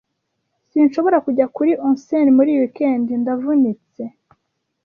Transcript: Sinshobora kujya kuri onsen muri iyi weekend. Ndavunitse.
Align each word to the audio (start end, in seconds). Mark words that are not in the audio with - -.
Sinshobora 0.71 1.17
kujya 1.25 1.45
kuri 1.55 1.71
onsen 1.87 2.27
muri 2.37 2.49
iyi 2.51 2.59
weekend. 2.61 3.05
Ndavunitse. 3.21 4.03